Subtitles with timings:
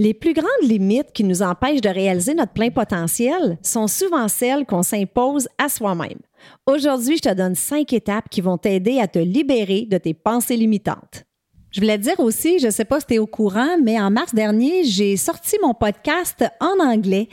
[0.00, 4.64] Les plus grandes limites qui nous empêchent de réaliser notre plein potentiel sont souvent celles
[4.64, 6.20] qu'on s'impose à soi-même.
[6.64, 10.56] Aujourd'hui, je te donne cinq étapes qui vont t'aider à te libérer de tes pensées
[10.56, 11.26] limitantes.
[11.70, 14.00] Je voulais te dire aussi, je ne sais pas si tu es au courant, mais
[14.00, 17.28] en mars dernier, j'ai sorti mon podcast en anglais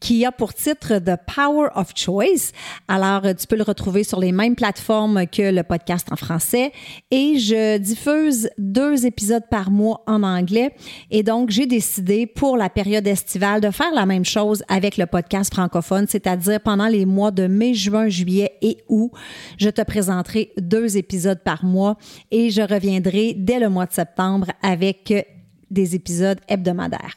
[0.00, 2.52] qui a pour titre The Power of Choice.
[2.86, 6.72] Alors, tu peux le retrouver sur les mêmes plateformes que le podcast en français.
[7.10, 10.74] Et je diffuse deux épisodes par mois en anglais.
[11.10, 15.06] Et donc, j'ai décidé pour la période estivale de faire la même chose avec le
[15.06, 19.10] podcast francophone, c'est-à-dire pendant les mois de mai, juin, juillet et août,
[19.58, 21.96] je te présenterai deux épisodes par mois
[22.30, 25.12] et je reviendrai dès le mois de septembre avec
[25.70, 27.16] des épisodes hebdomadaires.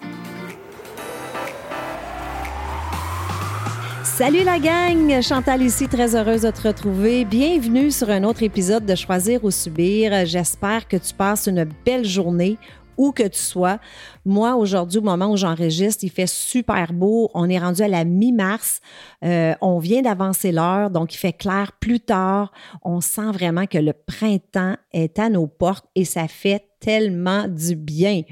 [4.17, 7.23] Salut la gang, Chantal ici, très heureuse de te retrouver.
[7.23, 10.25] Bienvenue sur un autre épisode de Choisir ou Subir.
[10.25, 12.57] J'espère que tu passes une belle journée
[12.97, 13.79] où que tu sois.
[14.25, 17.31] Moi, aujourd'hui, au moment où j'enregistre, il fait super beau.
[17.33, 18.81] On est rendu à la mi-mars.
[19.23, 22.51] Euh, on vient d'avancer l'heure, donc il fait clair plus tard.
[22.83, 27.75] On sent vraiment que le printemps est à nos portes et ça fait tellement du
[27.75, 28.23] bien.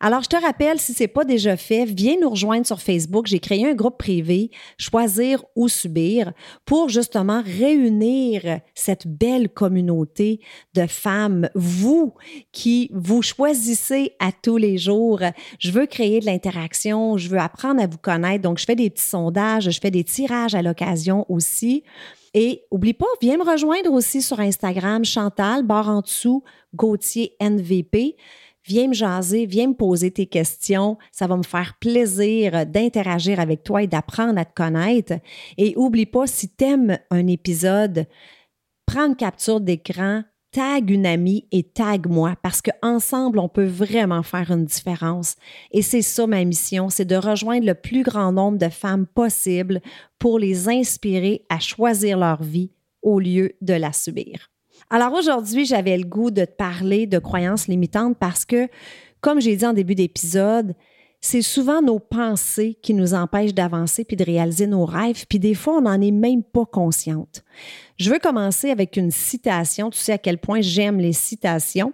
[0.00, 3.26] Alors, je te rappelle, si ce n'est pas déjà fait, viens nous rejoindre sur Facebook.
[3.26, 6.32] J'ai créé un groupe privé, Choisir ou Subir,
[6.64, 10.40] pour justement réunir cette belle communauté
[10.74, 12.14] de femmes, vous
[12.52, 15.20] qui vous choisissez à tous les jours.
[15.58, 18.42] Je veux créer de l'interaction, je veux apprendre à vous connaître.
[18.42, 21.82] Donc, je fais des petits sondages, je fais des tirages à l'occasion aussi.
[22.34, 26.42] Et oublie pas, viens me rejoindre aussi sur Instagram, Chantal, barre en dessous,
[26.74, 28.16] Gauthier NVP.
[28.64, 30.98] Viens me jaser, viens me poser tes questions.
[31.10, 35.14] Ça va me faire plaisir d'interagir avec toi et d'apprendre à te connaître.
[35.56, 38.06] Et oublie pas, si tu aimes un épisode,
[38.84, 40.22] prends une capture d'écran,
[40.58, 45.36] tag une amie et tag moi parce qu'ensemble, on peut vraiment faire une différence.
[45.70, 49.80] Et c'est ça ma mission, c'est de rejoindre le plus grand nombre de femmes possible
[50.18, 54.50] pour les inspirer à choisir leur vie au lieu de la subir.
[54.90, 58.66] Alors aujourd'hui, j'avais le goût de te parler de croyances limitantes parce que,
[59.20, 60.74] comme j'ai dit en début d'épisode,
[61.20, 65.54] c'est souvent nos pensées qui nous empêchent d'avancer puis de réaliser nos rêves, puis des
[65.54, 67.42] fois, on n'en est même pas consciente.
[67.98, 71.92] Je veux commencer avec une citation, tu sais à quel point j'aime les citations,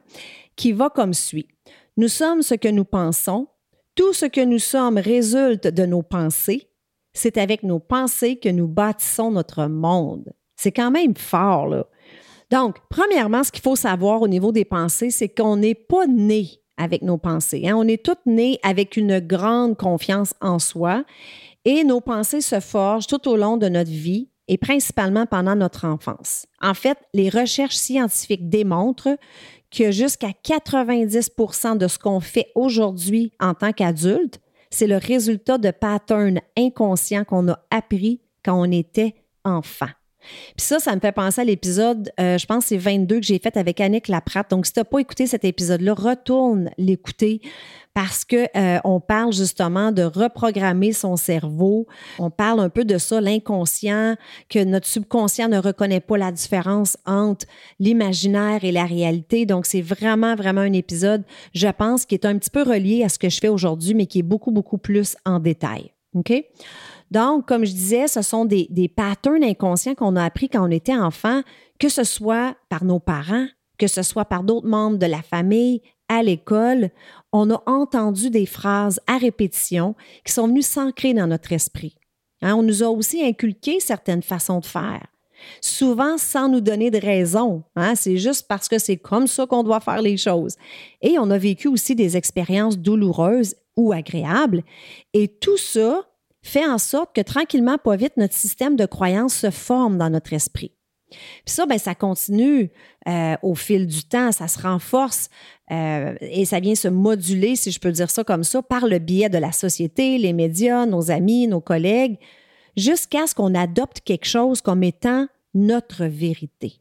[0.57, 1.49] qui va comme suit.
[1.97, 3.49] Nous sommes ce que nous pensons,
[3.95, 6.69] tout ce que nous sommes résulte de nos pensées,
[7.13, 10.33] c'est avec nos pensées que nous bâtissons notre monde.
[10.57, 11.87] C'est quand même fort, là.
[12.51, 16.49] Donc, premièrement, ce qu'il faut savoir au niveau des pensées, c'est qu'on n'est pas né
[16.77, 17.69] avec nos pensées.
[17.69, 17.77] Hein.
[17.77, 21.05] On est toutes nées avec une grande confiance en soi
[21.65, 25.87] et nos pensées se forgent tout au long de notre vie et principalement pendant notre
[25.87, 26.47] enfance.
[26.61, 29.17] En fait, les recherches scientifiques démontrent
[29.71, 34.41] que jusqu'à 90% de ce qu'on fait aujourd'hui en tant qu'adulte,
[34.71, 39.15] c'est le résultat de patterns inconscients qu'on a appris quand on était
[39.45, 39.89] enfant.
[40.57, 43.39] Puis ça, ça me fait penser à l'épisode, euh, je pense c'est 22 que j'ai
[43.39, 44.51] fait avec Annick Laprate.
[44.51, 47.41] Donc, si tu n'as pas écouté cet épisode-là, retourne l'écouter
[47.95, 51.87] parce que euh, on parle justement de reprogrammer son cerveau.
[52.19, 54.16] On parle un peu de ça, l'inconscient,
[54.51, 57.47] que notre subconscient ne reconnaît pas la différence entre
[57.78, 59.47] l'imaginaire et la réalité.
[59.47, 61.22] Donc, c'est vraiment, vraiment un épisode,
[61.54, 64.07] je pense, qui est un petit peu relié à ce que je fais aujourd'hui, mais
[64.07, 65.93] qui est beaucoup, beaucoup plus en détail.
[66.15, 66.33] OK?
[67.10, 70.97] Donc, comme je disais, ce sont des, patterns inconscients qu'on a appris quand on était
[70.97, 71.42] enfant,
[71.78, 73.47] que ce soit par nos parents,
[73.78, 76.91] que ce soit par d'autres membres de la famille, à l'école,
[77.33, 81.97] on a entendu des phrases à répétition qui sont venues s'ancrer dans notre esprit.
[82.42, 85.07] Hein, on nous a aussi inculqué certaines façons de faire,
[85.60, 87.62] souvent sans nous donner de raison.
[87.74, 90.57] Hein, c'est juste parce que c'est comme ça qu'on doit faire les choses.
[91.00, 94.62] Et on a vécu aussi des expériences douloureuses ou agréable.
[95.15, 96.03] Et tout ça
[96.45, 100.33] fait en sorte que tranquillement, pas vite, notre système de croyance se forme dans notre
[100.33, 100.73] esprit.
[101.11, 102.71] Puis ça, ben, ça continue
[103.09, 105.29] euh, au fil du temps, ça se renforce
[105.71, 108.99] euh, et ça vient se moduler, si je peux dire ça comme ça, par le
[108.99, 112.19] biais de la société, les médias, nos amis, nos collègues,
[112.77, 116.75] jusqu'à ce qu'on adopte quelque chose comme étant notre vérité.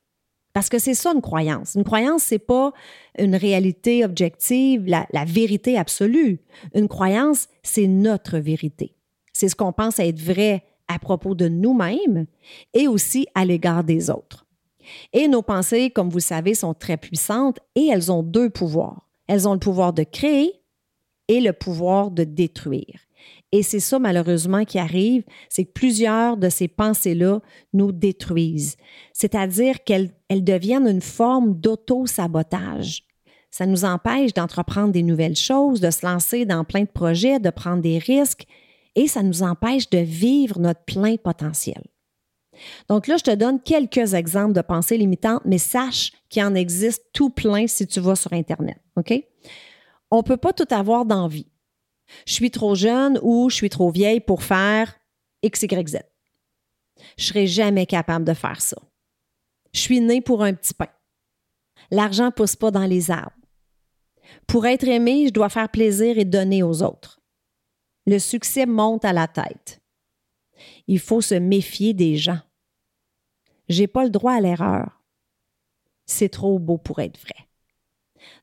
[0.53, 1.75] Parce que c'est ça une croyance.
[1.75, 2.73] Une croyance, c'est pas
[3.17, 6.41] une réalité objective, la, la vérité absolue.
[6.75, 8.95] Une croyance, c'est notre vérité.
[9.43, 12.27] C'est ce qu'on pense être vrai à propos de nous-mêmes
[12.73, 14.45] et aussi à l'égard des autres.
[15.11, 19.09] Et nos pensées, comme vous le savez, sont très puissantes et elles ont deux pouvoirs.
[19.27, 20.53] Elles ont le pouvoir de créer
[21.27, 23.01] et le pouvoir de détruire.
[23.51, 27.41] Et c'est ça, malheureusement, qui arrive, c'est que plusieurs de ces pensées-là
[27.73, 28.77] nous détruisent,
[29.11, 33.03] c'est-à-dire qu'elles deviennent une forme d'auto-sabotage.
[33.51, 37.49] Ça nous empêche d'entreprendre des nouvelles choses, de se lancer dans plein de projets, de
[37.49, 38.47] prendre des risques,
[38.95, 41.83] et ça nous empêche de vivre notre plein potentiel.
[42.87, 47.03] Donc là, je te donne quelques exemples de pensées limitantes, mais sache qu'il en existe
[47.13, 48.77] tout plein si tu vas sur Internet.
[48.95, 49.13] OK?
[50.11, 51.47] On ne peut pas tout avoir d'envie.
[52.27, 54.95] Je suis trop jeune ou je suis trop vieille pour faire
[55.41, 55.97] X, Y, Z.
[57.17, 58.77] Je ne serai jamais capable de faire ça.
[59.73, 60.89] Je suis née pour un petit pain.
[61.89, 63.31] L'argent ne pousse pas dans les arbres.
[64.47, 67.22] Pour être aimé, je dois faire plaisir et donner aux autres
[68.05, 69.81] le succès monte à la tête.
[70.87, 72.39] Il faut se méfier des gens.
[73.69, 75.01] J'ai pas le droit à l'erreur.
[76.05, 77.47] C'est trop beau pour être vrai.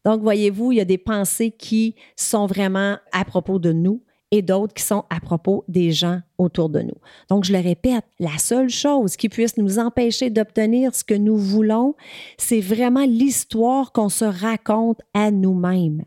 [0.04, 4.42] Donc, voyez-vous, il y a des pensées qui sont vraiment à propos de nous et
[4.42, 6.96] d'autres qui sont à propos des gens autour de nous.
[7.28, 11.36] Donc, je le répète, la seule chose qui puisse nous empêcher d'obtenir ce que nous
[11.36, 11.94] voulons,
[12.38, 16.04] c'est vraiment l'histoire qu'on se raconte à nous-mêmes.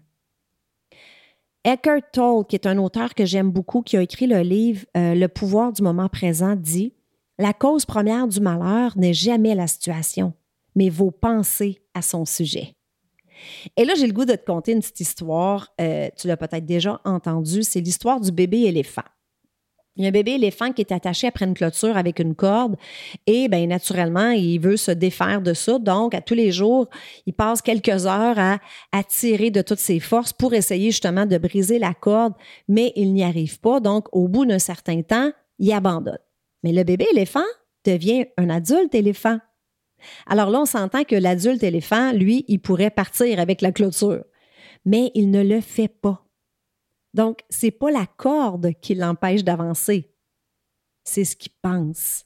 [1.66, 5.16] Eckhart Tolle, qui est un auteur que j'aime beaucoup, qui a écrit le livre euh,
[5.16, 6.94] Le pouvoir du moment présent, dit
[7.38, 10.34] La cause première du malheur n'est jamais la situation,
[10.76, 12.76] mais vos pensées à son sujet.
[13.78, 15.74] Et là, j'ai le goût de te conter une petite histoire.
[15.80, 17.64] Euh, tu l'as peut-être déjà entendu.
[17.64, 19.04] C'est l'histoire du bébé éléphant.
[19.96, 22.76] Il y a un bébé éléphant qui est attaché après une clôture avec une corde
[23.28, 25.78] et bien naturellement, il veut se défaire de ça.
[25.78, 26.88] Donc, à tous les jours,
[27.28, 28.58] il passe quelques heures à,
[28.92, 32.34] à tirer de toutes ses forces pour essayer justement de briser la corde,
[32.68, 33.80] mais il n'y arrive pas.
[33.80, 36.18] Donc, au bout d'un certain temps, il abandonne.
[36.64, 37.46] Mais le bébé éléphant
[37.86, 39.38] devient un adulte éléphant.
[40.26, 44.24] Alors là, on s'entend que l'adulte éléphant, lui, il pourrait partir avec la clôture,
[44.86, 46.23] mais il ne le fait pas.
[47.14, 50.12] Donc, c'est pas la corde qui l'empêche d'avancer,
[51.04, 52.26] c'est ce qu'il pense.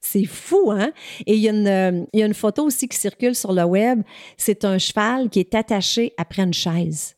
[0.00, 0.92] C'est fou, hein?
[1.26, 3.52] Et il y, a une, euh, il y, a une, photo aussi qui circule sur
[3.52, 4.02] le web.
[4.36, 7.16] C'est un cheval qui est attaché après une chaise.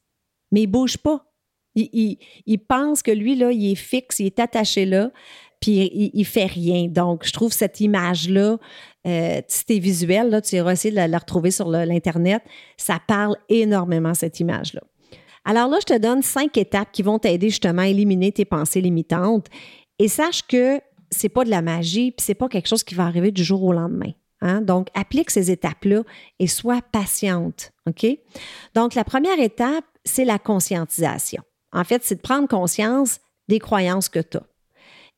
[0.53, 1.27] Mais il bouge pas.
[1.75, 5.13] Il, pense que lui, là, il est fixe, il est attaché là,
[5.61, 6.89] puis il, il fait rien.
[6.89, 8.57] Donc, je trouve cette image-là,
[9.07, 12.43] euh, si c'est visuel, là, tu iras essayer de la, la retrouver sur l'Internet.
[12.77, 14.81] Ça parle énormément, cette image-là.
[15.49, 18.83] Alors là, je te donne cinq étapes qui vont t'aider justement à éliminer tes pensées
[18.83, 19.47] limitantes.
[19.99, 20.79] Et sache que
[21.11, 23.65] c'est pas de la magie, puis c'est pas quelque chose qui va arriver du jour
[23.65, 24.13] au lendemain.
[24.43, 24.61] Hein?
[24.61, 26.03] Donc, applique ces étapes-là
[26.39, 27.73] et sois patiente.
[27.89, 28.07] OK?
[28.75, 31.43] Donc, la première étape, c'est la conscientisation.
[31.73, 33.19] En fait, c'est de prendre conscience
[33.49, 34.43] des croyances que tu as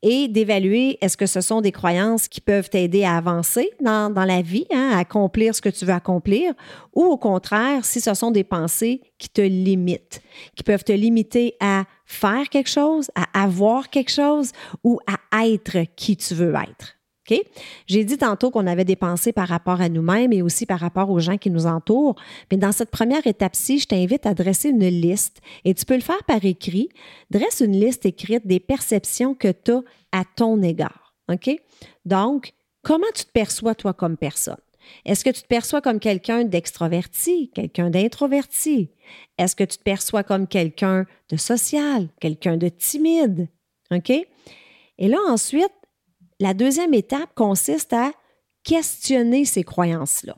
[0.03, 4.41] et d'évaluer est-ce que ce sont des croyances qui peuvent t'aider à avancer dans, la
[4.41, 6.53] vie, hein, à accomplir ce que tu veux accomplir,
[6.93, 10.21] ou au contraire, si ce sont des pensées qui te limitent,
[10.55, 14.51] qui peuvent te limiter à faire quelque chose, à avoir quelque chose
[14.83, 14.99] ou
[15.31, 17.00] à être qui tu veux être?
[17.87, 21.09] J'ai dit tantôt qu'on avait des pensées par rapport à nous-mêmes et aussi par rapport
[21.09, 22.15] aux gens qui nous entourent.
[22.51, 26.01] Mais dans cette première étape-ci, je t'invite à dresser une liste et tu peux le
[26.01, 26.89] faire par écrit.
[27.29, 31.13] Dresse une liste écrite des perceptions que tu as à ton égard.
[32.05, 34.57] Donc, comment tu te perçois toi comme personne?
[35.05, 38.89] Est-ce que tu te perçois comme quelqu'un d'extroverti, quelqu'un d'introverti?
[39.37, 43.47] Est-ce que tu te perçois comme quelqu'un de social, quelqu'un de timide?
[43.91, 44.09] OK?
[44.09, 45.71] Et là, ensuite,
[46.41, 48.11] la deuxième étape consiste à
[48.63, 50.37] questionner ces croyances-là.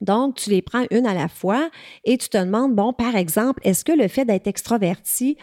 [0.00, 1.70] Donc, tu les prends une à la fois
[2.04, 5.36] et tu te demandes, bon, par exemple, est-ce que le fait d'être extraverti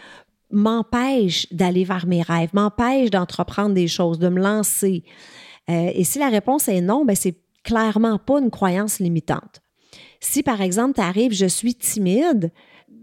[0.50, 5.04] m'empêche d'aller vers mes rêves, m'empêche d'entreprendre des choses, de me lancer?
[5.70, 9.60] Euh, et si la réponse est non, ben c'est clairement pas une croyance limitante.
[10.20, 12.50] Si, par exemple, tu arrives, je suis timide,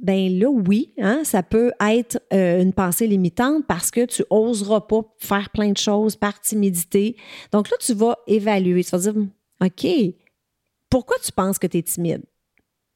[0.05, 4.81] ben là, oui, hein, ça peut être euh, une pensée limitante parce que tu oseras
[4.81, 7.15] pas faire plein de choses par timidité.
[7.51, 8.83] Donc là, tu vas évaluer.
[8.83, 9.15] Tu vas dire,
[9.63, 9.87] OK,
[10.91, 12.21] pourquoi tu penses que tu es timide?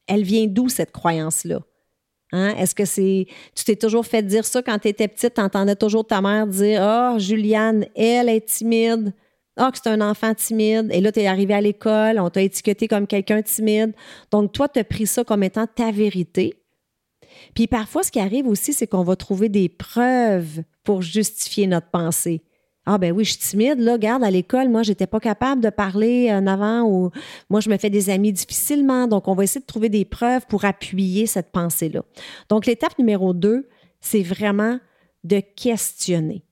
[0.05, 1.61] Elle vient d'où cette croyance-là?
[2.31, 2.55] Hein?
[2.57, 3.25] Est-ce que c'est.
[3.55, 5.33] Tu t'es toujours fait dire ça quand tu étais petite?
[5.33, 9.13] Tu entendais toujours ta mère dire Ah, oh, Juliane, elle est timide.
[9.57, 10.91] Ah, oh, que c'est un enfant timide.
[10.93, 13.93] Et là, tu es arrivé à l'école, on t'a étiqueté comme quelqu'un timide.
[14.29, 16.53] Donc, toi, tu as pris ça comme étant ta vérité.
[17.59, 21.89] Puis parfois, ce qui arrive aussi, c'est qu'on va trouver des preuves pour justifier notre
[21.89, 22.41] pensée.
[22.85, 25.69] Ah ben oui, je suis timide, là, garde à l'école, moi, j'étais pas capable de
[25.69, 27.11] parler en avant ou
[27.49, 29.07] moi, je me fais des amis difficilement.
[29.07, 32.01] Donc, on va essayer de trouver des preuves pour appuyer cette pensée-là.
[32.47, 33.67] Donc, l'étape numéro deux,
[33.99, 34.79] c'est vraiment
[35.25, 36.45] de questionner.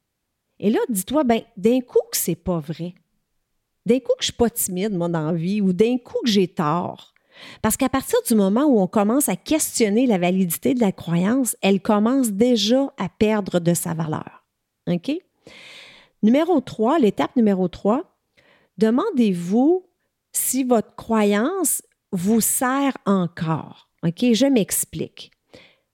[0.59, 2.95] Et là, dis-toi, ben, d'un coup que c'est pas vrai.
[3.85, 6.29] D'un coup que je suis pas timide, moi, dans la vie, ou d'un coup que
[6.29, 7.13] j'ai tort.
[7.61, 11.55] Parce qu'à partir du moment où on commence à questionner la validité de la croyance,
[11.61, 14.45] elle commence déjà à perdre de sa valeur.
[14.87, 15.11] OK?
[16.23, 18.03] Numéro 3, l'étape numéro 3,
[18.77, 19.85] demandez-vous
[20.31, 23.89] si votre croyance vous sert encore.
[24.03, 24.33] OK?
[24.33, 25.31] Je m'explique.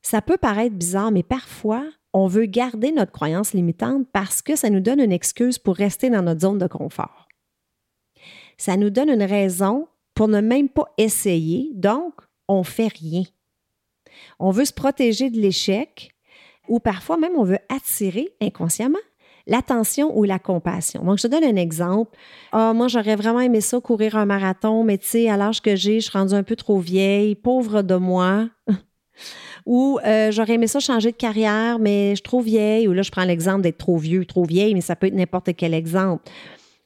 [0.02, 4.70] Ça peut paraître bizarre, mais parfois, on veut garder notre croyance limitante parce que ça
[4.70, 7.28] nous donne une excuse pour rester dans notre zone de confort.
[8.58, 12.14] Ça nous donne une raison pour ne même pas essayer, donc
[12.48, 13.24] on fait rien.
[14.40, 16.12] On veut se protéger de l'échec
[16.68, 19.00] ou parfois même on veut attirer inconsciemment
[19.48, 21.04] l'attention ou la compassion.
[21.04, 22.18] Donc, je te donne un exemple.
[22.52, 25.76] Ah, moi, j'aurais vraiment aimé ça, courir un marathon, mais tu sais, à l'âge que
[25.76, 28.50] j'ai, je suis rendue un peu trop vieille, pauvre de moi.
[29.66, 32.88] ou euh, j'aurais aimé ça changer de carrière, mais je suis trop vieille.
[32.88, 35.56] Ou là, je prends l'exemple d'être trop vieux, trop vieille, mais ça peut être n'importe
[35.56, 36.24] quel exemple.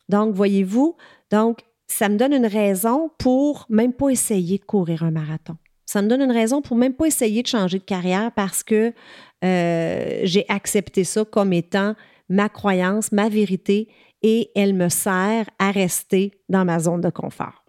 [0.09, 0.95] Donc, voyez-vous,
[1.31, 5.57] donc, ça me donne une raison pour même pas essayer de courir un marathon.
[5.85, 8.93] Ça me donne une raison pour même pas essayer de changer de carrière parce que
[9.43, 11.95] euh, j'ai accepté ça comme étant
[12.29, 13.87] ma croyance, ma vérité,
[14.21, 17.63] et elle me sert à rester dans ma zone de confort.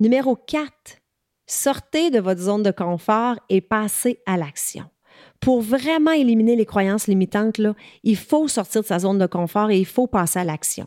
[0.00, 0.72] Numéro 4,
[1.46, 4.84] sortez de votre zone de confort et passez à l'action.
[5.40, 7.60] Pour vraiment éliminer les croyances limitantes,
[8.02, 10.86] il faut sortir de sa zone de confort et il faut passer à l'action.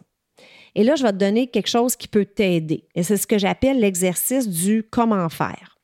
[0.75, 2.87] Et là, je vais te donner quelque chose qui peut t'aider.
[2.95, 5.77] Et c'est ce que j'appelle l'exercice du comment faire.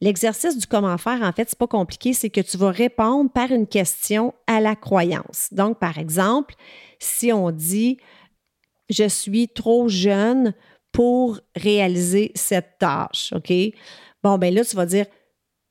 [0.00, 3.50] L'exercice du comment faire, en fait, c'est pas compliqué, c'est que tu vas répondre par
[3.50, 5.48] une question à la croyance.
[5.50, 6.54] Donc, par exemple,
[6.98, 7.98] si on dit
[8.88, 10.54] je suis trop jeune
[10.92, 13.52] pour réaliser cette tâche, OK?
[14.22, 15.06] Bon, ben là, tu vas dire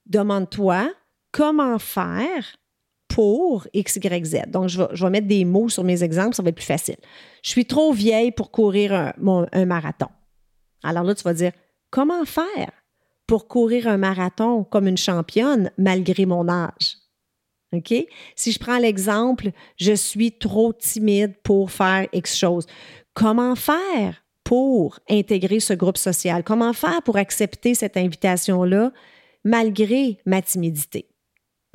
[0.06, 0.92] demande-toi
[1.32, 2.58] comment faire
[3.18, 4.36] pour X, Y, Z.
[4.50, 6.98] Donc, je vais, mettre des mots sur mes exemples, ça va être plus facile.
[7.42, 10.10] Je suis trop vieille pour courir un, marathon.
[10.84, 11.52] Alors là, tu vas dire,
[11.90, 12.72] comment faire
[13.26, 16.98] pour courir un marathon comme une championne malgré mon âge?
[17.74, 17.92] OK?
[18.36, 22.68] Si je prends l'exemple, je suis trop timide pour faire X chose.
[23.16, 26.44] Comment faire pour intégrer ce groupe social?
[26.44, 28.92] Comment faire pour accepter cette invitation-là
[29.44, 31.10] malgré ma timidité?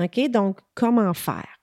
[0.01, 0.29] OK?
[0.31, 1.59] Donc, comment faire?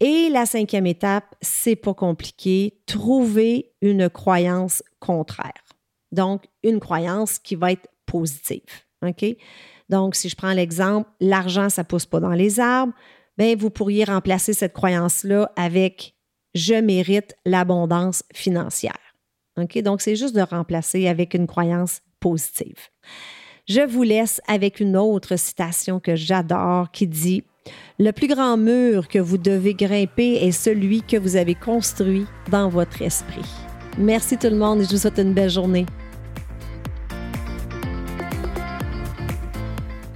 [0.00, 5.64] Et la cinquième étape, c'est pas compliqué, trouver une croyance contraire.
[6.12, 8.84] Donc, une croyance qui va être positive.
[9.02, 9.24] OK?
[9.88, 12.92] Donc, si je prends l'exemple, l'argent, ça pousse pas dans les arbres,
[13.38, 16.14] bien, vous pourriez remplacer cette croyance-là avec
[16.54, 18.98] je mérite l'abondance financière.
[19.58, 19.78] OK?
[19.82, 22.78] Donc, c'est juste de remplacer avec une croyance positive.
[23.68, 27.42] Je vous laisse avec une autre citation que j'adore qui dit
[27.98, 32.68] Le plus grand mur que vous devez grimper est celui que vous avez construit dans
[32.68, 33.44] votre esprit.
[33.98, 35.84] Merci tout le monde et je vous souhaite une belle journée.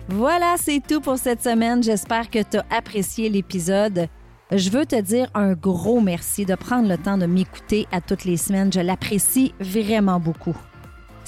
[0.09, 1.83] Voilà, c'est tout pour cette semaine.
[1.83, 4.07] J'espère que tu as apprécié l'épisode.
[4.53, 8.25] Je veux te dire un gros merci de prendre le temps de m'écouter à toutes
[8.25, 8.73] les semaines.
[8.73, 10.57] Je l'apprécie vraiment beaucoup.